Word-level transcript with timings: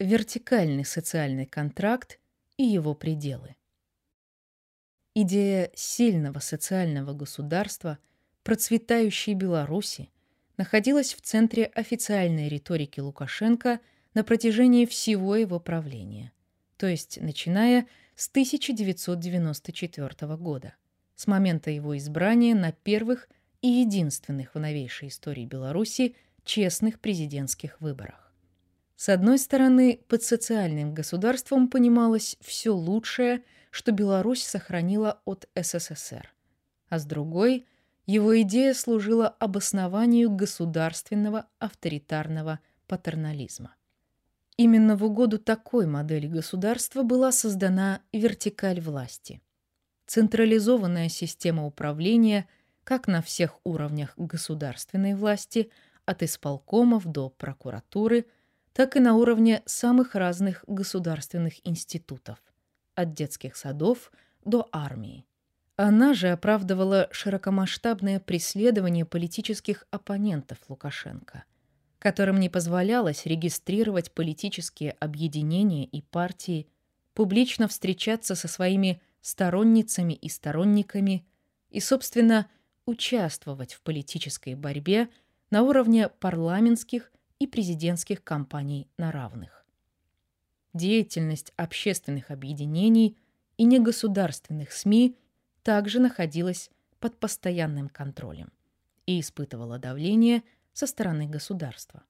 вертикальный 0.00 0.84
социальный 0.84 1.46
контракт 1.46 2.18
и 2.56 2.64
его 2.64 2.94
пределы. 2.94 3.54
Идея 5.14 5.70
сильного 5.74 6.38
социального 6.38 7.12
государства, 7.12 7.98
процветающей 8.42 9.34
Беларуси, 9.34 10.10
находилась 10.56 11.14
в 11.14 11.20
центре 11.20 11.66
официальной 11.66 12.48
риторики 12.48 13.00
Лукашенко 13.00 13.80
на 14.14 14.24
протяжении 14.24 14.86
всего 14.86 15.36
его 15.36 15.60
правления, 15.60 16.32
то 16.76 16.86
есть 16.86 17.20
начиная 17.20 17.86
с 18.14 18.28
1994 18.28 20.36
года, 20.36 20.74
с 21.14 21.26
момента 21.26 21.70
его 21.70 21.96
избрания 21.98 22.54
на 22.54 22.72
первых 22.72 23.28
и 23.60 23.68
единственных 23.68 24.54
в 24.54 24.58
новейшей 24.58 25.08
истории 25.08 25.44
Беларуси 25.44 26.16
честных 26.44 27.00
президентских 27.00 27.80
выборах. 27.80 28.29
С 29.00 29.08
одной 29.08 29.38
стороны, 29.38 30.00
под 30.08 30.22
социальным 30.22 30.92
государством 30.92 31.68
понималось 31.68 32.36
все 32.40 32.70
лучшее– 32.70 33.42
что 33.70 33.92
Беларусь 33.92 34.42
сохранила 34.42 35.20
от 35.24 35.48
СССР, 35.54 36.32
а 36.88 36.98
с 36.98 37.04
другой 37.04 37.66
его 38.06 38.40
идея 38.42 38.74
служила 38.74 39.28
обоснованию 39.28 40.30
государственного 40.30 41.46
авторитарного 41.58 42.58
патернализма. 42.88 43.74
Именно 44.56 44.96
в 44.96 45.04
угоду 45.04 45.38
такой 45.38 45.86
модели 45.86 46.26
государства 46.26 47.02
была 47.02 47.32
создана 47.32 48.00
вертикаль 48.12 48.80
власти. 48.80 49.40
Централизованная 50.06 51.08
система 51.08 51.64
управления 51.64 52.48
как 52.82 53.06
на 53.06 53.22
всех 53.22 53.60
уровнях 53.62 54.14
государственной 54.16 55.14
власти, 55.14 55.70
от 56.06 56.24
исполкомов 56.24 57.06
до 57.06 57.28
прокуратуры, 57.28 58.26
так 58.80 58.96
и 58.96 58.98
на 58.98 59.14
уровне 59.14 59.62
самых 59.66 60.14
разных 60.14 60.64
государственных 60.66 61.56
институтов 61.68 62.38
от 62.94 63.12
детских 63.12 63.54
садов 63.54 64.10
до 64.46 64.70
армии. 64.72 65.26
Она 65.76 66.14
же 66.14 66.30
оправдывала 66.30 67.06
широкомасштабное 67.10 68.20
преследование 68.20 69.04
политических 69.04 69.84
оппонентов 69.90 70.56
Лукашенко, 70.70 71.44
которым 71.98 72.40
не 72.40 72.48
позволялось 72.48 73.26
регистрировать 73.26 74.12
политические 74.12 74.92
объединения 74.92 75.84
и 75.84 76.00
партии, 76.00 76.66
публично 77.12 77.68
встречаться 77.68 78.34
со 78.34 78.48
своими 78.48 79.02
сторонницами 79.20 80.14
и 80.14 80.30
сторонниками 80.30 81.26
и, 81.68 81.80
собственно, 81.80 82.46
участвовать 82.86 83.74
в 83.74 83.82
политической 83.82 84.54
борьбе 84.54 85.10
на 85.50 85.64
уровне 85.64 86.08
парламентских 86.08 87.12
и 87.40 87.48
президентских 87.48 88.22
кампаний 88.22 88.88
на 88.96 89.10
равных 89.10 89.60
деятельность 90.72 91.52
общественных 91.56 92.30
объединений 92.30 93.16
и 93.56 93.64
негосударственных 93.64 94.72
СМИ 94.72 95.16
также 95.62 96.00
находилась 96.00 96.70
под 96.98 97.18
постоянным 97.18 97.88
контролем 97.88 98.52
и 99.06 99.20
испытывала 99.20 99.78
давление 99.78 100.42
со 100.72 100.86
стороны 100.86 101.26
государства. 101.26 102.04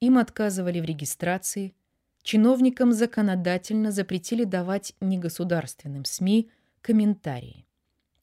Им 0.00 0.18
отказывали 0.18 0.80
в 0.80 0.84
регистрации, 0.84 1.74
чиновникам 2.22 2.92
законодательно 2.92 3.90
запретили 3.90 4.44
давать 4.44 4.94
негосударственным 5.00 6.04
СМИ 6.04 6.50
комментарии. 6.80 7.66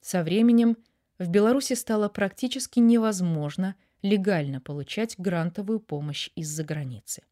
Со 0.00 0.22
временем 0.22 0.76
в 1.18 1.28
Беларуси 1.28 1.74
стало 1.74 2.08
практически 2.08 2.78
невозможно 2.78 3.74
легально 4.06 4.60
получать 4.60 5.16
грантовую 5.18 5.80
помощь 5.80 6.30
из-за 6.34 6.64
границы. 6.64 7.22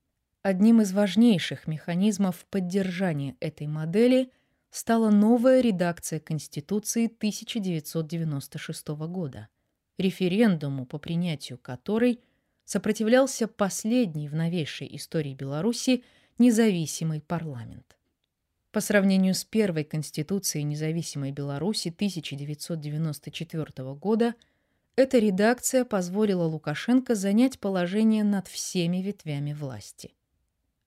Одним 0.42 0.83
из 0.83 0.92
важнейших 0.92 1.67
механизмов 1.67 2.44
поддержания 2.50 3.36
этой 3.41 3.67
модели 3.67 4.30
стала 4.70 5.11
новая 5.11 5.61
редакция 5.61 6.20
Конституции 6.20 7.06
1996 7.06 8.89
года, 8.89 9.48
референдуму 9.96 10.84
по 10.84 10.98
принятию 10.98 11.58
которой 11.58 12.20
сопротивлялся 12.64 13.46
последний 13.46 14.29
в 14.29 14.34
новейшей 14.34 14.95
истории 14.96 15.34
Беларуси 15.34 16.02
независимый 16.39 17.20
парламент. 17.20 17.96
По 18.73 18.80
сравнению 18.80 19.34
с 19.34 19.45
первой 19.45 19.84
Конституцией 19.84 20.64
независимой 20.64 21.30
Беларуси 21.30 21.90
1994 21.90 23.95
года, 23.95 24.34
эта 24.97 25.19
редакция 25.19 25.85
позволила 25.85 26.45
Лукашенко 26.45 27.15
занять 27.15 27.59
положение 27.59 28.25
над 28.25 28.49
всеми 28.49 28.99
ветвями 28.99 29.53
власти– 29.53 30.15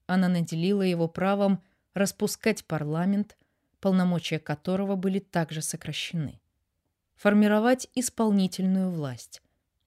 она 0.08 0.28
наделила 0.28 0.82
его 0.82 1.06
правом 1.06 1.62
распускать 1.92 2.64
парламент, 2.64 3.36
полномочия 3.78 4.38
которого 4.38 4.96
были 4.96 5.18
также 5.18 5.60
сокращены, 5.60 6.40
формировать 7.14 7.88
исполнительную 7.94 8.90
власть, 8.90 9.42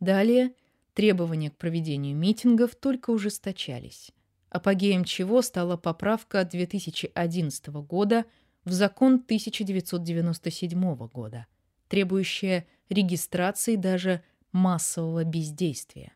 Далее 0.00 0.54
требования 0.94 1.50
к 1.50 1.56
проведению 1.56 2.16
митингов 2.16 2.76
только 2.76 3.10
ужесточались, 3.10 4.12
апогеем 4.50 5.04
чего 5.04 5.42
стала 5.42 5.76
поправка 5.76 6.44
2011 6.44 7.66
года– 7.68 8.24
в 8.68 8.72
закон 8.72 9.14
1997 9.14 11.08
года, 11.08 11.46
требующая 11.88 12.66
регистрации 12.88 13.76
даже 13.76 14.22
массового 14.52 15.24
бездействия. 15.24 16.12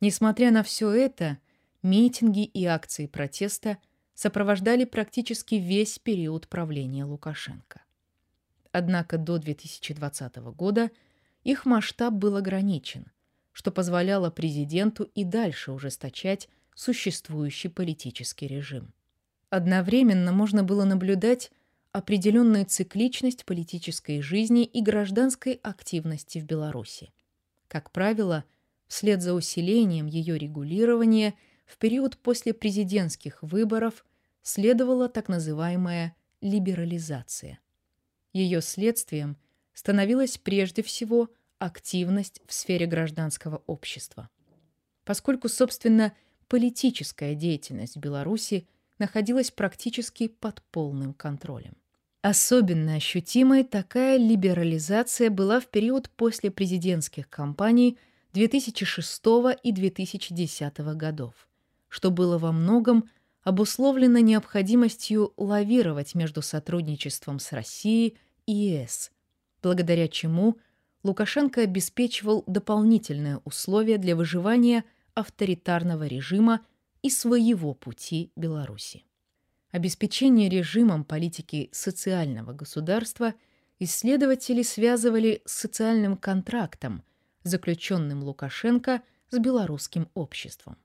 Несмотря 0.00 0.50
на 0.50 0.62
все 0.62 0.90
это, 0.90 1.38
митинги 1.82 2.44
и 2.44 2.64
акции 2.64 3.06
протеста 3.06 3.78
сопровождали 4.14 4.84
практически 4.84 5.56
весь 5.56 5.98
период 5.98 6.48
правления 6.48 7.04
Лукашенко. 7.04 7.82
Однако 8.70 9.18
до 9.18 9.38
2020 9.38 10.36
года 10.54 10.90
их 11.44 11.64
масштаб 11.66 12.14
был 12.14 12.36
ограничен, 12.36 13.06
что 13.52 13.70
позволяло 13.70 14.30
президенту 14.30 15.04
и 15.14 15.24
дальше 15.24 15.72
ужесточать 15.72 16.48
существующий 16.74 17.68
политический 17.68 18.46
режим. 18.46 18.92
Одновременно 19.50 20.32
можно 20.32 20.64
было 20.64 20.84
наблюдать 20.84 21.50
определенную 21.92 22.64
цикличность 22.64 23.44
политической 23.44 24.22
жизни 24.22 24.64
и 24.64 24.82
гражданской 24.82 25.60
активности 25.62 26.38
в 26.38 26.44
Беларуси, 26.44 27.12
Как 27.68 27.90
правило, 27.90 28.44
вслед 28.88 29.22
за 29.22 29.34
усилением 29.34 30.06
ее 30.06 30.38
регулирования 30.38 31.34
в 31.66 31.76
период 31.78 32.18
после 32.18 32.52
президентских 32.54 33.42
выборов 33.42 34.04
следовала 34.42 35.08
так 35.08 35.28
называемая 35.28 36.16
либерализация. 36.40 37.60
Ее 38.32 38.62
следствием 38.62 39.36
становилась 39.74 40.38
прежде 40.38 40.82
всего 40.82 41.30
активность 41.58 42.40
в 42.46 42.52
сфере 42.52 42.86
гражданского 42.86 43.62
общества. 43.66 44.28
Поскольку, 45.04 45.48
собственно, 45.48 46.12
политическая 46.52 47.34
деятельность 47.34 47.96
в 47.96 47.98
Беларуси 47.98 48.68
находилась 48.98 49.50
практически 49.50 50.28
под 50.28 50.60
полным 50.70 51.14
контролем. 51.14 51.72
Особенно 52.20 52.96
ощутимой 52.96 53.64
такая 53.64 54.18
либерализация 54.18 55.30
была 55.30 55.60
в 55.60 55.68
период 55.68 56.10
после 56.10 56.50
президентских 56.50 57.30
кампаний 57.30 57.96
2006 58.34 59.22
и 59.62 59.72
2010 59.72 60.78
годов, 60.94 61.32
что 61.88 62.10
было 62.10 62.36
во 62.36 62.52
многом 62.52 63.08
обусловлено 63.44 64.18
необходимостью 64.18 65.32
лавировать 65.38 66.14
между 66.14 66.42
сотрудничеством 66.42 67.38
с 67.38 67.52
Россией 67.52 68.18
и 68.44 68.52
ЕС, 68.52 69.10
благодаря 69.62 70.06
чему 70.06 70.58
Лукашенко 71.02 71.62
обеспечивал 71.62 72.44
дополнительные 72.46 73.38
условия 73.46 73.96
для 73.96 74.14
выживания 74.14 74.84
авторитарного 75.14 76.06
режима 76.06 76.64
и 77.02 77.10
своего 77.10 77.74
пути 77.74 78.32
Беларуси. 78.36 79.04
Обеспечение 79.70 80.48
режимом 80.48 81.04
политики 81.04 81.70
социального 81.72 82.52
государства 82.52 83.34
исследователи 83.78 84.62
связывали 84.62 85.42
с 85.44 85.52
социальным 85.52 86.16
контрактом, 86.16 87.02
заключенным 87.42 88.22
Лукашенко 88.22 89.02
с 89.30 89.38
белорусским 89.38 90.08
обществом. 90.14 90.76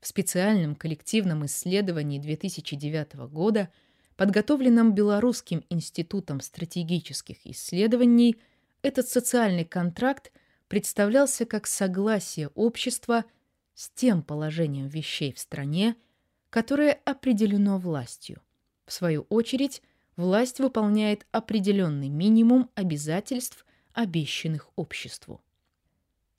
В 0.00 0.06
специальном 0.06 0.76
коллективном 0.76 1.46
исследовании 1.46 2.20
2009 2.20 3.14
года, 3.28 3.70
подготовленном 4.16 4.94
Белорусским 4.94 5.64
институтом 5.68 6.40
стратегических 6.40 7.44
исследований, 7.44 8.36
этот 8.82 9.08
социальный 9.08 9.64
контракт 9.64 10.30
представлялся 10.68 11.44
как 11.44 11.66
согласие 11.66 12.48
общества 12.54 13.24
с 13.76 13.90
тем 13.90 14.22
положением 14.22 14.88
вещей 14.88 15.32
в 15.32 15.38
стране, 15.38 15.94
которое 16.50 16.94
определено 17.04 17.78
властью. 17.78 18.42
В 18.86 18.92
свою 18.92 19.22
очередь, 19.28 19.82
власть 20.16 20.58
выполняет 20.58 21.26
определенный 21.30 22.08
минимум 22.08 22.70
обязательств, 22.74 23.64
обещанных 23.92 24.70
обществу. 24.76 25.42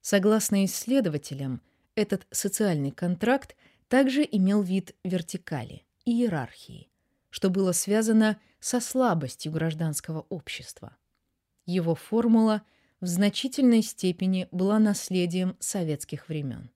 Согласно 0.01 0.66
исследователям, 0.66 1.62
этот 1.95 2.25
социальный 2.31 2.92
контракт 2.92 3.56
также 3.88 4.28
имел 4.30 4.62
вид 4.62 4.95
вертикали, 5.04 5.86
иерархии, 6.06 6.89
что 7.30 7.50
было 7.50 7.72
связано 7.72 8.39
со 8.60 8.80
слабостью 8.80 9.51
гражданского 9.51 10.25
общества. 10.30 10.98
Его 11.66 11.94
формула 11.94 12.63
в 13.00 13.06
значительной 13.06 13.84
степени 13.84 14.48
была 14.51 14.80
наследием 14.80 15.56
советских 15.60 16.30
времен. 16.30 16.72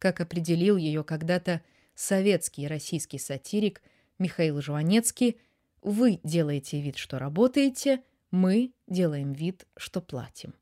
Как 0.00 0.20
определил 0.20 0.76
ее 0.76 1.04
когда-то 1.04 1.62
советский 1.94 2.62
и 2.62 2.66
российский 2.66 3.18
сатирик 3.18 3.80
Михаил 4.18 4.60
Жванецкий, 4.60 5.38
вы 5.80 6.18
делаете 6.24 6.80
вид, 6.80 6.96
что 6.96 7.20
работаете, 7.20 8.02
мы 8.32 8.72
делаем 8.88 9.32
вид, 9.32 9.68
что 9.76 10.00
платим. 10.00 10.54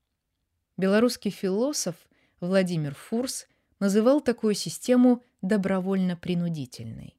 Белорусский 0.77 1.31
философ 1.31 1.97
Владимир 2.41 2.95
Фурс– 2.95 3.47
называл 3.81 4.21
такую 4.21 4.55
систему 4.55 5.23
добровольно-принудительной, 5.43 7.17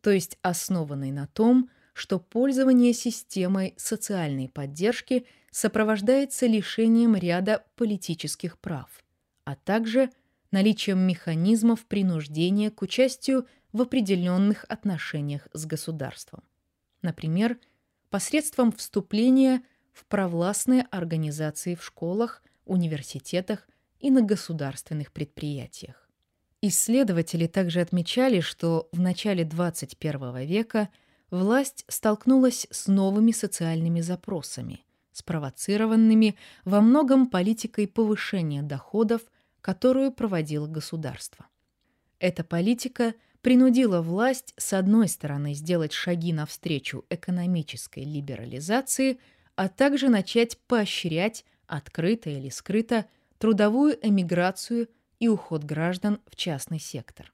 то 0.00 0.10
есть 0.10 0.38
основанной 0.42 1.12
на 1.12 1.26
том, 1.26 1.70
что 1.92 2.18
пользование 2.18 2.92
системой 2.92 3.74
социальной 3.76 4.48
поддержки 4.48 5.26
сопровождается 5.50 6.46
лишением 6.46 7.14
ряда 7.14 7.64
политических 7.76 8.58
прав, 8.58 9.04
а 9.44 9.56
также 9.56 10.10
наличием 10.50 10.98
механизмов 11.00 11.86
принуждения 11.86 12.70
к 12.70 12.82
участию 12.82 13.46
в 13.72 13.82
определенных 13.82 14.64
отношениях 14.68 15.48
с 15.52 15.64
государством. 15.66 16.42
Например, 17.02 17.58
посредством 18.10 18.72
вступления 18.72 19.62
в 19.92 20.04
провластные 20.06 20.86
организации 20.90 21.74
в 21.74 21.84
школах, 21.84 22.42
университетах 22.64 23.68
и 23.98 24.10
на 24.10 24.22
государственных 24.22 25.12
предприятиях. 25.12 26.08
Исследователи 26.62 27.46
также 27.46 27.80
отмечали, 27.80 28.40
что 28.40 28.88
в 28.92 29.00
начале 29.00 29.44
21 29.44 30.38
века 30.46 30.90
власть 31.30 31.84
столкнулась 31.88 32.66
с 32.70 32.86
новыми 32.86 33.32
социальными 33.32 34.00
запросами, 34.00 34.84
спровоцированными 35.12 36.36
во 36.64 36.80
многом 36.82 37.28
политикой 37.28 37.88
повышения 37.88 38.62
доходов, 38.62 39.22
которую 39.60 40.12
проводило 40.12 40.66
государство. 40.66 41.46
Эта 42.18 42.44
политика 42.44 43.14
принудила 43.40 44.02
власть 44.02 44.54
с 44.56 44.72
одной 44.72 45.08
стороны 45.08 45.54
сделать 45.54 45.92
шаги 45.92 46.32
навстречу 46.32 47.04
экономической 47.08 48.04
либерализации, 48.04 49.18
а 49.56 49.68
также 49.68 50.08
начать 50.08 50.58
поощрять 50.66 51.44
открыто 51.66 52.30
или 52.30 52.48
скрыто 52.48 53.06
трудовую 53.38 53.98
эмиграцию 54.06 54.88
и 55.18 55.28
уход 55.28 55.64
граждан 55.64 56.20
в 56.26 56.36
частный 56.36 56.78
сектор. 56.78 57.32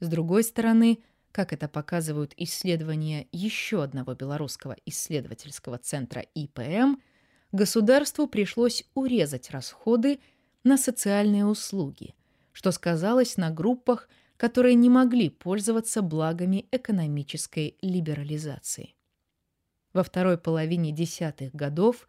С 0.00 0.08
другой 0.08 0.44
стороны, 0.44 1.00
как 1.32 1.52
это 1.52 1.68
показывают 1.68 2.32
исследования 2.36 3.26
еще 3.32 3.82
одного 3.82 4.14
белорусского 4.14 4.76
исследовательского 4.86 5.78
центра 5.78 6.22
ИПМ, 6.34 6.96
государству 7.52 8.26
пришлось 8.26 8.84
урезать 8.94 9.50
расходы 9.50 10.20
на 10.68 10.78
социальные 10.78 11.46
услуги, 11.46 12.14
что 12.52 12.70
сказалось 12.70 13.36
на 13.36 13.50
группах, 13.50 14.08
которые 14.36 14.74
не 14.74 14.88
могли 14.88 15.30
пользоваться 15.30 16.02
благами 16.02 16.66
экономической 16.70 17.76
либерализации. 17.82 18.94
Во 19.92 20.04
второй 20.04 20.38
половине 20.38 20.92
десятых 20.92 21.54
годов 21.54 22.06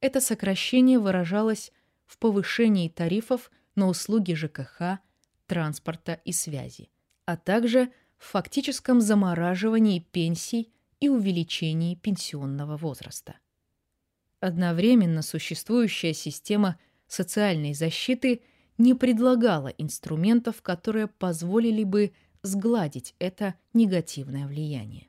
это 0.00 0.20
сокращение 0.20 0.98
выражалось 0.98 1.72
в 2.04 2.18
повышении 2.18 2.88
тарифов 2.88 3.50
на 3.76 3.86
услуги 3.88 4.34
ЖКХ, 4.34 4.98
транспорта 5.46 6.20
и 6.24 6.32
связи, 6.32 6.90
а 7.24 7.36
также 7.36 7.90
в 8.18 8.24
фактическом 8.24 9.00
замораживании 9.00 10.00
пенсий 10.00 10.72
и 10.98 11.08
увеличении 11.08 11.94
пенсионного 11.94 12.76
возраста. 12.76 13.36
Одновременно 14.40 15.22
существующая 15.22 16.12
система 16.12 16.78
социальной 17.12 17.74
защиты 17.74 18.42
не 18.78 18.94
предлагала 18.94 19.68
инструментов, 19.68 20.62
которые 20.62 21.06
позволили 21.06 21.84
бы 21.84 22.12
сгладить 22.42 23.14
это 23.18 23.54
негативное 23.74 24.46
влияние. 24.46 25.08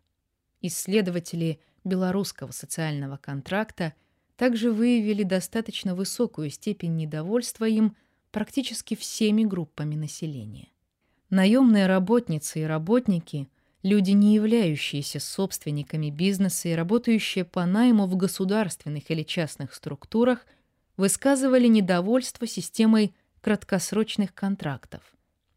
Исследователи 0.62 1.60
белорусского 1.84 2.52
социального 2.52 3.18
контракта– 3.18 3.94
также 4.42 4.72
выявили 4.72 5.22
достаточно 5.22 5.94
высокую 5.94 6.50
степень 6.50 6.96
недовольства 6.96 7.66
им 7.66 7.96
практически 8.32 8.96
всеми 8.96 9.44
группами 9.44 9.94
населения. 9.94 10.70
Наемные 11.30 11.86
работницы 11.86 12.62
и 12.62 12.64
работники, 12.64 13.48
люди, 13.84 14.10
не 14.10 14.34
являющиеся 14.34 15.20
собственниками 15.20 16.10
бизнеса 16.10 16.70
и 16.70 16.74
работающие 16.74 17.46
по 17.46 17.68
найму 17.68 18.08
в 18.08 18.16
государственных 18.16 19.12
или 19.12 19.22
частных 19.22 19.76
структурах, 19.76 20.48
высказывали 20.98 21.68
недовольство 21.68 22.48
системой 22.48 23.14
краткосрочных 23.42 24.34
контрактов, 24.34 25.04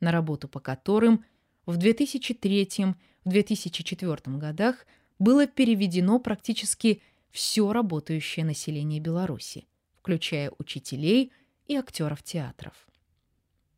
на 0.00 0.12
работу 0.12 0.48
по 0.48 0.60
которым 0.60 1.24
в 1.66 1.78
2003-2004 1.78 4.38
годах 4.38 4.86
было 5.18 5.46
переведено 5.46 6.18
практически 6.18 7.02
все 7.30 7.72
работающее 7.72 8.44
население 8.44 9.00
Беларуси, 9.00 9.66
включая 9.98 10.52
учителей 10.58 11.32
и 11.66 11.76
актеров 11.76 12.22
театров. 12.22 12.74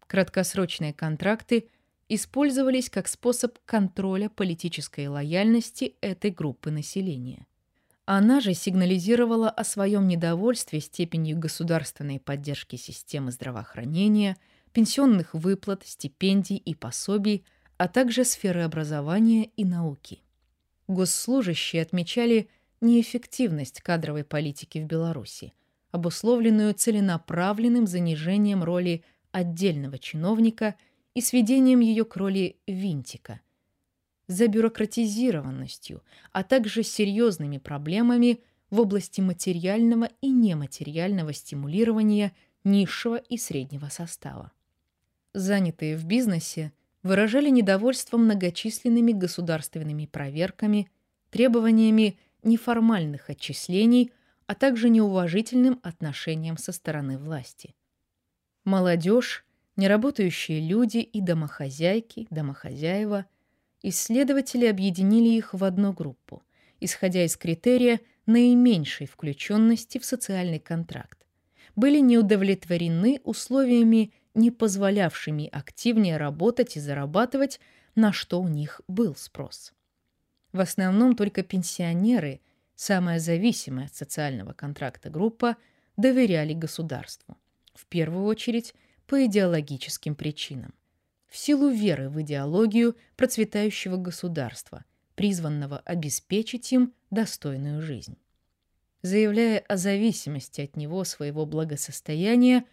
Краткосрочные 0.06 0.92
контракты 0.92 1.68
использовались 2.08 2.90
как 2.90 3.08
способ 3.08 3.58
контроля 3.64 4.28
политической 4.28 5.08
лояльности 5.08 5.96
этой 6.00 6.30
группы 6.30 6.70
населения. 6.70 7.46
Она 8.06 8.40
же 8.40 8.54
сигнализировала 8.54 9.50
о 9.50 9.64
своем 9.64 10.06
недовольстве 10.06 10.78
степенью 10.78 11.36
государственной 11.36 12.20
поддержки 12.20 12.76
системы 12.76 13.32
здравоохранения, 13.32 14.36
пенсионных 14.72 15.34
выплат, 15.34 15.82
стипендий 15.84 16.56
и 16.56 16.72
пособий, 16.76 17.44
а 17.78 17.88
также 17.88 18.24
сферы 18.24 18.62
образования 18.62 19.50
и 19.56 19.64
науки. 19.64 20.22
Госслужащие 20.86 21.82
отмечали 21.82 22.48
неэффективность 22.80 23.80
кадровой 23.80 24.22
политики 24.22 24.78
в 24.78 24.84
Беларуси, 24.84 25.52
обусловленную 25.90 26.74
целенаправленным 26.74 27.88
занижением 27.88 28.62
роли 28.62 29.02
отдельного 29.32 29.98
чиновника 29.98 30.76
и 31.14 31.20
сведением 31.20 31.80
ее 31.80 32.04
к 32.04 32.14
роли 32.14 32.56
винтика, 32.68 33.40
забюрократизированностью, 34.28 36.02
а 36.32 36.42
также 36.42 36.82
серьезными 36.82 37.58
проблемами 37.58 38.40
в 38.70 38.80
области 38.80 39.20
материального 39.20 40.08
и 40.20 40.30
нематериального 40.30 41.32
стимулирования 41.32 42.32
низшего 42.64 43.16
и 43.16 43.38
среднего 43.38 43.88
состава. 43.88 44.52
Занятые 45.32 45.96
в 45.96 46.04
бизнесе 46.04 46.72
выражали 47.02 47.50
недовольство 47.50 48.16
многочисленными 48.16 49.12
государственными 49.12 50.06
проверками, 50.06 50.90
требованиями 51.30 52.18
неформальных 52.42 53.30
отчислений, 53.30 54.12
а 54.46 54.54
также 54.54 54.88
неуважительным 54.88 55.80
отношением 55.82 56.56
со 56.56 56.72
стороны 56.72 57.18
власти. 57.18 57.74
Молодежь, 58.64 59.44
неработающие 59.76 60.60
люди 60.60 60.98
и 60.98 61.20
домохозяйки, 61.20 62.26
домохозяева, 62.30 63.26
исследователи 63.88 64.66
объединили 64.66 65.28
их 65.28 65.54
в 65.54 65.62
одну 65.62 65.92
группу, 65.92 66.42
исходя 66.80 67.24
из 67.24 67.36
критерия 67.36 68.00
наименьшей 68.26 69.06
включенности 69.06 69.98
в 69.98 70.04
социальный 70.04 70.58
контракт, 70.58 71.18
были 71.76 72.00
неудовлетворены 72.00 73.20
условиями, 73.22 74.12
не 74.34 74.50
позволявшими 74.50 75.48
активнее 75.52 76.16
работать 76.16 76.76
и 76.76 76.80
зарабатывать, 76.80 77.60
на 77.94 78.12
что 78.12 78.40
у 78.40 78.48
них 78.48 78.80
был 78.88 79.14
спрос. 79.14 79.72
В 80.52 80.60
основном 80.60 81.14
только 81.14 81.42
пенсионеры, 81.42 82.40
самая 82.74 83.20
зависимая 83.20 83.86
от 83.86 83.94
социального 83.94 84.52
контракта 84.52 85.10
группа, 85.10 85.56
доверяли 85.96 86.54
государству. 86.54 87.36
В 87.74 87.86
первую 87.86 88.24
очередь 88.24 88.74
по 89.06 89.24
идеологическим 89.24 90.14
причинам. 90.16 90.74
В 91.28 91.36
силу 91.36 91.68
веры 91.68 92.08
в 92.08 92.20
идеологию 92.22 92.96
процветающего 93.16 93.96
государства, 93.96 94.84
призванного 95.14 95.78
обеспечить 95.78 96.72
им 96.72 96.92
достойную 97.10 97.82
жизнь. 97.82 98.16
Заявляя 99.02 99.60
о 99.60 99.76
зависимости 99.76 100.60
от 100.60 100.76
него 100.76 101.04
своего 101.04 101.46
благосостояния, 101.46 102.64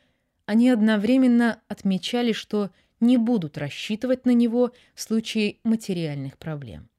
они 0.45 0.69
одновременно 0.69 1.61
отмечали, 1.67 2.31
что 2.31 2.71
не 2.99 3.17
будут 3.17 3.57
рассчитывать 3.57 4.25
на 4.25 4.31
него 4.31 4.71
в 4.95 5.01
случае 5.01 5.57
материальных 5.63 6.37
проблем. 6.37 6.89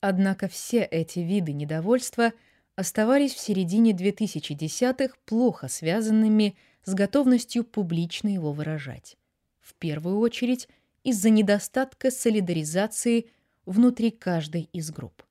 Однако 0.00 0.48
все 0.48 0.82
эти 0.82 1.18
виды 1.18 1.52
недовольства 1.52 2.32
оставались 2.76 3.34
в 3.34 3.40
середине 3.40 3.92
2010-х 3.92 5.14
плохо 5.24 5.68
связанными 5.68 6.56
с 6.84 6.94
готовностью 6.94 7.64
публично 7.64 8.28
его 8.28 8.52
выражать. 8.52 9.16
В 9.66 9.74
первую 9.74 10.20
очередь 10.20 10.68
из-за 11.02 11.30
недостатка 11.30 12.10
солидаризации 12.10 13.26
внутри 13.64 14.10
каждой 14.10 14.68
из 14.72 14.90
групп. 14.90 15.24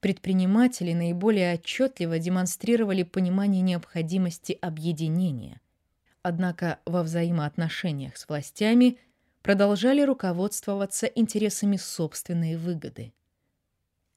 Предприниматели 0.00 0.92
наиболее 0.92 1.54
отчетливо 1.54 2.18
демонстрировали 2.18 3.04
понимание 3.04 3.62
необходимости 3.62 4.58
объединения. 4.60 5.60
Однако 6.22 6.80
во 6.86 7.04
взаимоотношениях 7.04 8.16
с 8.16 8.28
властями 8.28 8.98
продолжали 9.42 10.02
руководствоваться 10.02 11.06
интересами 11.06 11.76
собственной 11.76 12.56
выгоды– 12.56 13.12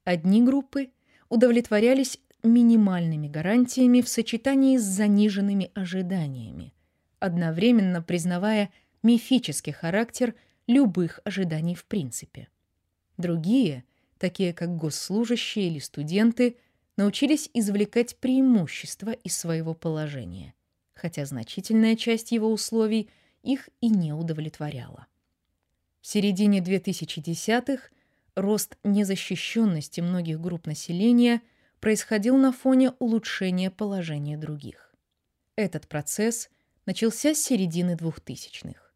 Одни 0.04 0.42
группы 0.42 0.90
удовлетворялись 1.28 2.18
минимальными 2.42 3.28
гарантиями 3.28 4.00
в 4.00 4.08
сочетании 4.08 4.78
с 4.78 4.82
заниженными 4.82 5.70
ожиданиями, 5.74 6.72
одновременно 7.18 8.02
признавая 8.02 8.70
мифический 9.02 9.72
характер 9.72 10.34
любых 10.66 11.20
ожиданий 11.24 11.74
в 11.74 11.84
принципе. 11.84 12.48
Другие, 13.16 13.84
такие 14.18 14.52
как 14.52 14.76
госслужащие 14.76 15.68
или 15.68 15.78
студенты, 15.78 16.56
научились 16.96 17.50
извлекать 17.54 18.16
преимущества 18.16 19.10
из 19.10 19.36
своего 19.36 19.74
положения, 19.74 20.54
хотя 20.94 21.24
значительная 21.24 21.96
часть 21.96 22.32
его 22.32 22.52
условий 22.52 23.08
их 23.42 23.68
и 23.80 23.88
не 23.88 24.12
удовлетворяла. 24.12 25.06
В 26.00 26.06
середине 26.06 26.60
2010-х 26.60 27.90
рост 28.34 28.76
незащищенности 28.84 30.00
многих 30.00 30.40
групп 30.40 30.66
населения 30.66 31.42
происходил 31.80 32.36
на 32.36 32.52
фоне 32.52 32.92
улучшения 32.98 33.70
положения 33.70 34.36
других. 34.36 34.94
Этот 35.56 35.88
процесс 35.88 36.48
начался 36.86 37.34
с 37.34 37.38
середины 37.38 37.96
2000-х. 37.96 38.89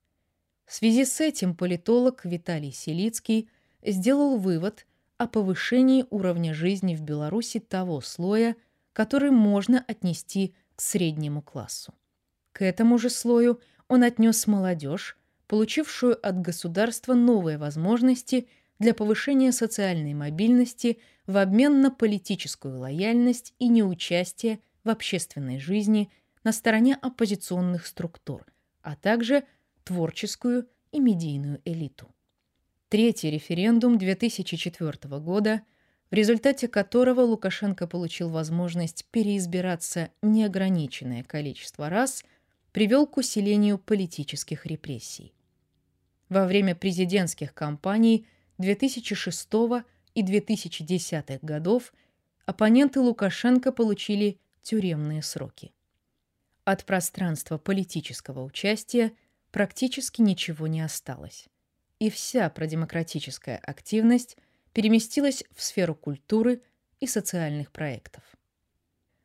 В 0.67 0.75
связи 0.75 1.05
с 1.05 1.21
этим 1.21 1.55
политолог 1.55 2.25
Виталий 2.25 2.73
Селицкий 2.73 3.49
сделал 3.83 4.39
вывод 4.39 4.87
о 5.19 5.27
повышении 5.27 6.07
уровня 6.11 6.55
жизни 6.55 6.97
в 6.97 7.03
Беларуси 7.03 7.61
того 7.61 8.01
слоя, 8.01 8.57
который 8.93 9.31
можно 9.31 9.85
отнести 9.87 10.55
к 10.77 10.81
среднему 10.81 11.43
классу. 11.43 11.95
К 12.53 12.63
этому 12.63 12.99
же 12.99 13.11
слою 13.11 13.61
он 13.89 14.03
отнес 14.03 14.47
молодежь, 14.47 15.19
получившую 15.47 16.19
от 16.27 16.41
государства 16.41 17.15
новые 17.15 17.59
возможности– 17.59 18.49
для 18.79 18.95
повышения 18.95 19.53
социальной 19.53 20.15
мобильности 20.15 20.99
в 21.27 21.37
обмен 21.37 21.81
на 21.81 21.91
политическую 21.91 22.79
лояльность 22.79 23.55
и 23.59 23.69
неучастие 23.69 24.61
в 24.83 24.91
общественной 24.91 25.59
жизни 25.59 26.11
на 26.43 26.53
стороне 26.53 26.99
оппозиционных 27.01 27.87
структур, 27.87 28.45
а 28.83 28.97
также 28.97 29.45
творческую 29.85 30.69
и 30.93 31.01
медийную 31.01 31.61
элиту. 31.65 32.15
Третий 32.89 33.31
референдум 33.31 33.99
2004 33.99 35.19
года, 35.21 35.63
в 36.11 36.15
результате 36.15 36.69
которого 36.69 37.23
Лукашенко 37.23 37.87
получил 37.87 38.31
возможность 38.31 39.05
переизбираться 39.11 40.11
неограниченное 40.23 41.25
количество 41.25 41.89
раз, 41.89 42.25
привел 42.73 43.07
к 43.07 43.17
усилению 43.17 43.79
политических 43.79 44.67
репрессий. 44.67 45.33
Во 46.29 46.47
время 46.47 46.75
президентских 46.75 47.55
кампаний 47.55 48.27
2006 48.59 49.49
и 50.15 50.23
2010 50.23 51.43
годов 51.43 51.93
оппоненты 52.47 53.01
Лукашенко 53.01 53.73
получили 53.73 54.39
тюремные 54.63 55.23
сроки. 55.23 55.73
От 56.65 56.85
пространства 56.85 57.59
политического 57.59 58.43
участия 58.43 59.13
практически 59.55 60.21
ничего 60.21 60.67
не 60.67 60.81
осталось, 60.81 61.47
и 62.01 62.11
вся 62.11 62.51
продемократическая 62.51 63.57
активность 63.57 64.37
переместилась 64.73 65.45
в 65.55 65.63
сферу 65.63 65.95
культуры 65.95 66.61
и 66.99 67.07
социальных 67.07 67.71
проектов. 67.71 68.25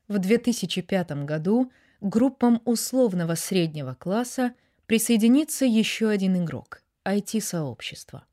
В 0.08 0.20
2005 0.20 1.26
году 1.26 1.72
группам 2.00 2.62
условного 2.66 3.34
среднего 3.34 3.96
класса 3.96 4.54
присоединится 4.86 5.66
еще 5.66 6.10
один 6.10 6.44
игрок– 6.44 6.84
IT-сообщество. 7.06 8.24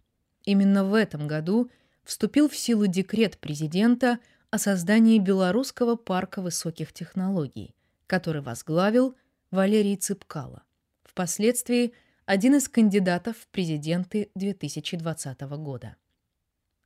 Именно 0.45 0.85
в 0.85 0.93
этом 0.93 1.26
году 1.26 1.71
вступил 2.05 2.50
в 2.50 2.57
силу 2.59 2.87
декрет 2.87 3.38
президента 3.38 4.19
о 4.50 4.59
создании 4.59 5.19
Белорусского 5.19 5.97
парка 5.97 6.43
высоких 6.43 6.93
технологий, 6.93 7.75
который 8.07 8.43
возглавил 8.43 9.17
Валерий 9.50 9.97
Цыпкало, 9.97 10.65
впоследствии 11.16 11.94
один 12.26 12.56
из 12.56 12.68
кандидатов 12.68 13.38
в 13.38 13.49
президенты 13.49 14.28
2020 14.35 15.40
года. 15.56 15.96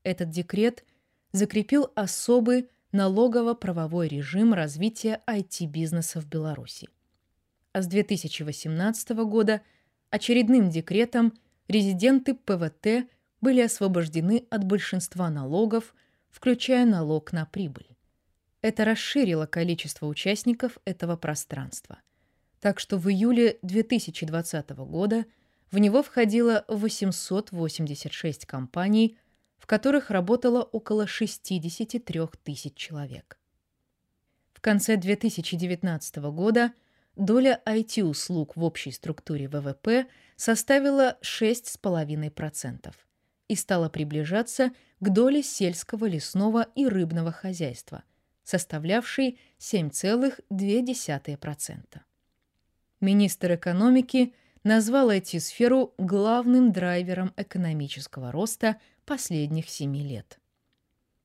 Этот 0.04 0.30
декрет 0.30 0.84
закрепил 1.32 1.90
особый 1.96 2.68
налогово-правовой 2.92 4.06
режим 4.06 4.54
развития 4.54 5.20
IT-бизнеса 5.26 6.20
в 6.20 6.28
Беларуси. 6.28 6.88
А 7.72 7.82
с 7.82 7.88
2018 7.88 9.10
года 9.26 9.62
очередным 10.10 10.70
декретом 10.70 11.32
резиденты 11.66 12.34
ПВТ– 12.34 13.10
были 13.40 13.62
освобождены 13.62 14.46
от 14.50 14.64
большинства 14.64 15.30
налогов, 15.30 15.94
включая 16.28 16.84
налог 16.84 17.32
на 17.32 17.46
прибыль. 17.46 17.96
Это 18.60 18.84
расширило 18.84 19.46
количество 19.46 20.06
участников 20.06 20.76
этого 20.84 21.16
пространства. 21.16 22.00
Так 22.60 22.78
что 22.78 22.98
в 22.98 23.10
июле 23.10 23.58
2020 23.62 24.70
года 24.70 25.24
в 25.70 25.78
него 25.78 26.02
входило 26.02 26.66
886 26.68 28.44
компаний, 28.44 29.16
в 29.56 29.66
которых 29.66 30.10
работало 30.10 30.62
около 30.62 31.06
63 31.06 32.20
тысяч 32.44 32.74
человек. 32.74 33.38
В 34.52 34.60
конце 34.60 34.96
2019 34.96 36.16
года 36.16 36.74
доля 37.16 37.62
IT-услуг 37.64 38.56
в 38.56 38.64
общей 38.64 38.92
структуре 38.92 39.48
ВВП 39.48 40.06
составила 40.36 41.16
6,5% 41.22 42.94
и 43.48 43.56
стала 43.56 43.88
приближаться 43.88 44.72
к 45.00 45.08
доле 45.08 45.42
сельского, 45.42 46.04
лесного 46.04 46.66
и 46.74 46.86
рыбного 46.86 47.32
хозяйства, 47.32 48.02
составлявший 48.44 49.40
7,2%. 49.58 52.00
Министр 53.00 53.54
экономики 53.54 54.34
назвал 54.62 55.10
IT-сферу 55.10 55.94
главным 55.96 56.70
драйвером 56.70 57.32
экономического 57.36 58.30
роста 58.30 58.78
последних 59.06 59.70
семи 59.70 60.02
лет. 60.02 60.38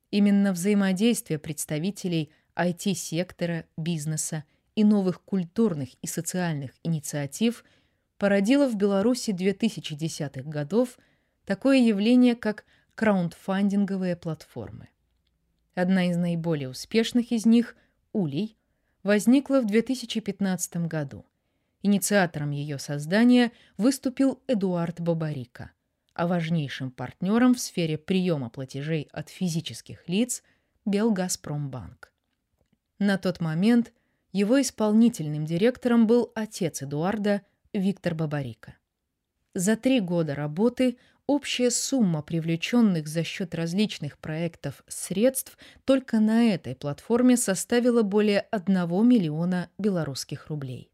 Именно 0.10 0.54
взаимодействие 0.54 1.38
представителей 1.38 2.32
IT-сектора, 2.56 3.66
бизнеса 3.76 4.46
и 4.76 4.86
новых 4.86 5.22
культурных 5.22 5.90
и 6.02 6.08
социальных 6.08 6.72
инициатив 6.84 7.66
породило 8.18 8.70
в 8.70 8.76
Беларуси 8.76 9.32
2010-х 9.32 10.50
годов 10.50 10.98
такое 11.44 11.78
явление, 11.80 12.36
как 12.36 12.64
краундфандинговые 12.96 14.16
платформы. 14.16 14.88
Одна 15.74 16.10
из 16.10 16.16
наиболее 16.16 16.70
успешных 16.70 17.34
из 17.34 17.46
них, 17.46 17.76
Улей, 18.14 18.56
возникла 19.04 19.60
в 19.60 19.66
2015 19.66 20.78
году. 20.88 21.26
Инициатором 21.86 22.50
ее 22.50 22.80
создания 22.80 23.52
выступил 23.78 24.42
Эдуард 24.48 25.00
Бабарика, 25.00 25.70
а 26.16 26.26
важнейшим 26.26 26.90
партнером 26.90 27.54
в 27.54 27.60
сфере 27.60 28.00
приема 28.00 28.50
платежей 28.50 29.08
от 29.12 29.30
физических 29.30 30.10
лиц– 30.10 30.42
Белгазпромбанк. 30.86 32.12
На 32.98 33.20
тот 33.20 33.40
момент 33.40 33.94
его 34.32 34.60
исполнительным 34.60 35.46
директором 35.46 36.08
был 36.08 36.32
отец 36.34 36.82
Эдуарда 36.82 37.44
Виктор 37.72 38.16
Бабарика. 38.16 38.78
За 39.54 39.76
три 39.76 40.00
года 40.00 40.34
работы 40.34 40.98
общая 41.28 41.70
сумма 41.70 42.24
привлеченных 42.24 43.08
за 43.08 43.24
счет 43.24 43.54
различных 43.54 44.18
проектов 44.18 44.84
средств 44.88 45.56
только 45.84 46.20
на 46.20 46.46
этой 46.46 46.74
платформе 46.74 47.38
составила 47.38 48.02
более 48.02 48.40
1 48.40 49.08
миллиона 49.08 49.70
белорусских 49.78 50.48
рублей. 50.48 50.90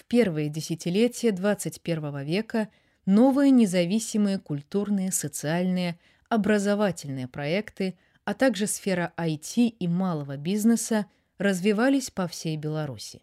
В 0.00 0.04
первые 0.04 0.48
десятилетия 0.48 1.30
21 1.30 2.24
века 2.24 2.70
новые 3.04 3.50
независимые 3.50 4.38
культурные, 4.38 5.12
социальные, 5.12 5.98
образовательные 6.30 7.28
проекты, 7.28 7.98
а 8.24 8.32
также 8.32 8.66
сфера 8.66 9.12
IT 9.18 9.58
и 9.68 9.88
малого 9.88 10.38
бизнеса 10.38 11.04
развивались 11.36 12.10
по 12.10 12.26
всей 12.26 12.56
Беларуси. 12.56 13.20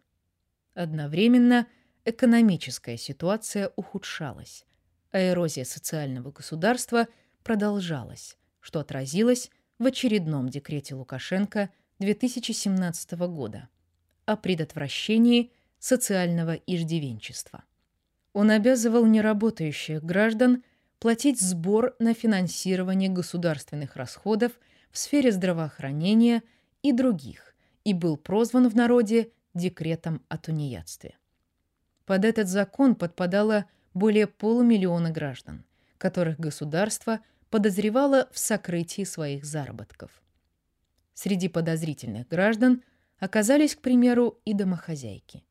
Одновременно 0.76 1.66
экономическая 2.06 2.96
ситуация 2.96 3.72
ухудшалась, 3.76 4.64
а 5.10 5.20
эрозия 5.20 5.66
социального 5.66 6.30
государства 6.30 7.08
продолжалась, 7.42 8.38
что 8.60 8.82
отразилось 8.82 9.50
в 9.80 9.88
очередном 9.88 10.48
декрете 10.48 10.94
Лукашенко 10.94 11.72
2017 11.98 13.14
года 13.14 13.68
о 14.26 14.38
предотвращении 14.38 15.52
социального 15.80 16.54
иждивенчества. 16.54 17.64
Он 18.34 18.52
обязывал 18.52 19.06
неработающих 19.06 20.04
граждан 20.04 20.64
платить 21.00 21.40
сбор 21.40 21.96
на 22.00 22.14
финансирование 22.14 23.10
государственных 23.10 23.96
расходов 23.96 24.54
в 24.92 24.98
сфере 24.98 25.32
здравоохранения 25.32 26.44
и 26.82 26.92
других 26.92 27.56
и 27.84 27.94
был 27.94 28.18
прозван 28.18 28.68
в 28.70 28.76
народе 28.76 29.32
декретом 29.54 30.24
о 30.30 30.38
тунеядстве. 30.38 31.18
Под 32.06 32.26
этот 32.26 32.48
закон 32.48 32.96
подпадало 32.96 33.66
более 33.94 34.28
полумиллиона 34.28 35.12
граждан, 35.12 35.66
которых 35.98 36.40
государство 36.40 37.20
подозревало 37.50 38.30
в 38.32 38.40
сокрытии 38.40 39.04
своих 39.04 39.46
заработков. 39.46 40.12
Среди 41.14 41.50
подозрительных 41.50 42.28
граждан 42.28 42.84
оказались, 43.20 43.76
к 43.76 43.82
примеру, 43.82 44.40
и 44.46 44.54
домохозяйки. 44.54 45.44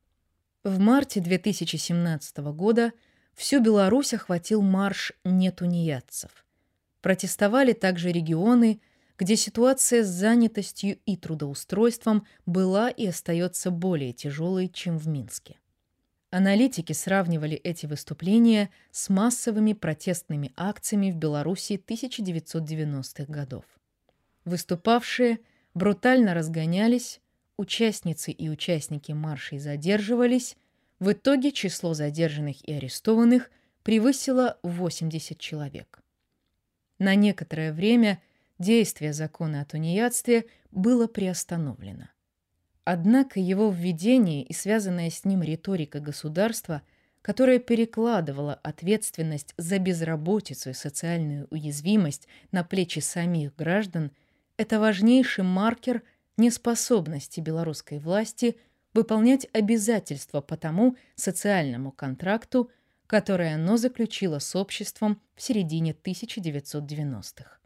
В 0.67 0.79
марте 0.79 1.21
2017 1.21 2.39
года 2.39 2.91
всю 3.33 3.61
Беларусь 3.61 4.13
охватил 4.13 4.61
марш 4.61 5.13
нетунеядцев. 5.23 6.45
Протестовали 6.99 7.71
также 7.71 8.11
регионы, 8.11 8.81
где 9.17 9.37
ситуация 9.37 10.03
с 10.03 10.07
занятостью 10.07 10.99
и 11.05 11.15
трудоустройством 11.15 12.27
была 12.45 12.89
и 12.89 13.07
остается 13.07 13.71
более 13.71 14.11
тяжелой, 14.11 14.67
чем 14.67 14.97
в 14.97 15.07
Минске. 15.07 15.55
Аналитики 16.31 16.91
сравнивали 16.91 17.55
эти 17.55 17.85
выступления 17.85 18.69
с 18.91 19.07
массовыми 19.07 19.71
протестными 19.71 20.51
акциями 20.57 21.11
в 21.11 21.15
Беларуси 21.15 21.81
1990-х 21.87 23.23
годов. 23.31 23.63
Выступавшие 24.43 25.39
брутально 25.73 26.33
разгонялись, 26.33 27.21
участницы 27.57 28.31
и 28.31 28.49
участники 28.49 29.11
маршей 29.11 29.59
задерживались, 29.59 30.55
в 30.99 31.11
итоге 31.11 31.51
число 31.51 31.93
задержанных 31.93 32.63
и 32.63 32.73
арестованных 32.73 33.51
превысило 33.83 34.57
80 34.63 35.37
человек. 35.37 35.99
На 36.99 37.15
некоторое 37.15 37.71
время 37.71 38.21
действие 38.57 39.13
закона 39.13 39.61
о 39.61 39.65
тунеядстве 39.65 40.45
было 40.71 41.07
приостановлено. 41.07 42.09
Однако 42.83 43.39
его 43.39 43.69
введение 43.69 44.43
и 44.43 44.53
связанная 44.53 45.09
с 45.09 45.25
ним 45.25 45.43
риторика 45.43 45.99
государства, 45.99 46.81
которая 47.21 47.59
перекладывала 47.59 48.53
ответственность 48.53 49.53
за 49.57 49.77
безработицу 49.77 50.69
и 50.69 50.73
социальную 50.73 51.47
уязвимость 51.51 52.27
на 52.51 52.63
плечи 52.63 52.99
самих 52.99 53.55
граждан, 53.55 54.11
это 54.55 54.79
важнейший 54.79 55.43
маркер 55.43 56.01
неспособности 56.37 57.39
белорусской 57.39 57.99
власти 57.99 58.57
выполнять 58.93 59.47
обязательства 59.53 60.41
по 60.41 60.57
тому 60.57 60.95
социальному 61.15 61.91
контракту, 61.91 62.71
который 63.05 63.53
оно 63.53 63.77
заключило 63.77 64.39
с 64.39 64.55
обществом 64.55 65.21
в 65.35 65.41
середине 65.41 65.91
1990-х. 65.91 67.57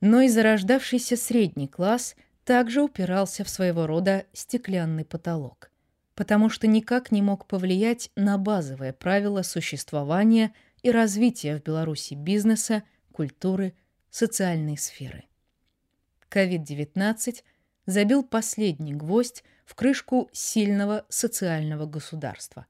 Но 0.00 0.20
и 0.22 0.28
зарождавшийся 0.28 1.16
средний 1.16 1.68
класс– 1.68 2.16
также 2.50 2.82
упирался 2.82 3.44
в 3.44 3.48
своего 3.48 3.86
рода 3.86 4.26
стеклянный 4.32 5.04
потолок, 5.04 5.70
потому 6.16 6.48
что 6.48 6.66
никак 6.66 7.12
не 7.12 7.22
мог 7.22 7.46
повлиять 7.46 8.10
на 8.16 8.38
базовые 8.38 8.92
правила 8.92 9.42
существования 9.42 10.52
и 10.82 10.90
развития 10.90 11.56
в 11.56 11.62
Беларуси 11.62 12.14
бизнеса, 12.14 12.82
культуры, 13.12 13.74
социальной 14.10 14.76
сферы. 14.76 15.26
COVID-19 16.30 17.42
забил 17.86 18.22
последний 18.22 18.94
гвоздь 18.94 19.44
в 19.64 19.74
крышку 19.74 20.28
сильного 20.32 21.04
социального 21.08 21.86
государства, 21.86 22.66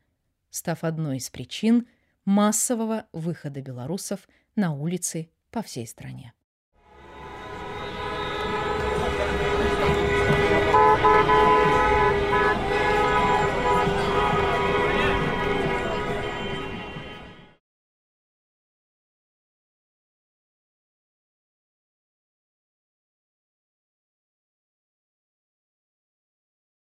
став 0.50 0.84
одной 0.84 1.18
из 1.18 1.30
причин 1.30 1.86
массового 2.24 3.06
выхода 3.12 3.60
белорусов 3.60 4.28
на 4.56 4.72
улицы 4.72 5.30
по 5.50 5.62
всей 5.62 5.86
стране. 5.86 6.32